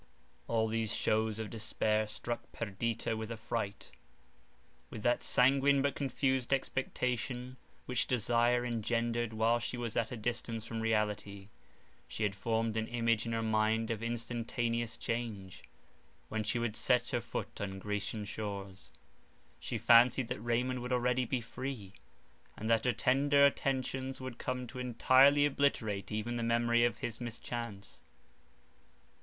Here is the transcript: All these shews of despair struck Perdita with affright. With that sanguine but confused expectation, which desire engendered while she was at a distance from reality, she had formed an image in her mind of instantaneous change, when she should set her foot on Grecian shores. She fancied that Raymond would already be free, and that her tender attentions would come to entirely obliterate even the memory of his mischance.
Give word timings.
All 0.47 0.65
these 0.67 0.95
shews 0.95 1.37
of 1.37 1.51
despair 1.51 2.07
struck 2.07 2.51
Perdita 2.51 3.15
with 3.15 3.29
affright. 3.31 3.91
With 4.89 5.03
that 5.03 5.21
sanguine 5.21 5.83
but 5.83 5.93
confused 5.93 6.51
expectation, 6.51 7.55
which 7.85 8.07
desire 8.07 8.65
engendered 8.65 9.31
while 9.31 9.59
she 9.59 9.77
was 9.77 9.95
at 9.95 10.11
a 10.11 10.17
distance 10.17 10.65
from 10.65 10.81
reality, 10.81 11.49
she 12.07 12.23
had 12.23 12.33
formed 12.33 12.77
an 12.77 12.87
image 12.87 13.27
in 13.27 13.31
her 13.33 13.43
mind 13.43 13.91
of 13.91 14.01
instantaneous 14.01 14.97
change, 14.97 15.65
when 16.29 16.43
she 16.43 16.57
should 16.57 16.75
set 16.75 17.09
her 17.09 17.21
foot 17.21 17.61
on 17.61 17.77
Grecian 17.77 18.25
shores. 18.25 18.91
She 19.59 19.77
fancied 19.77 20.29
that 20.29 20.41
Raymond 20.41 20.81
would 20.81 20.91
already 20.91 21.25
be 21.25 21.41
free, 21.41 21.93
and 22.57 22.67
that 22.71 22.85
her 22.85 22.91
tender 22.93 23.45
attentions 23.45 24.19
would 24.19 24.39
come 24.39 24.65
to 24.65 24.79
entirely 24.79 25.45
obliterate 25.45 26.11
even 26.11 26.37
the 26.37 26.41
memory 26.41 26.83
of 26.85 26.97
his 26.97 27.21
mischance. 27.21 28.01